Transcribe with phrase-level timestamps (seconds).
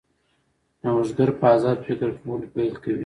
[0.83, 2.99] نوښتګر په ازاد فکر کولو پیل کوي.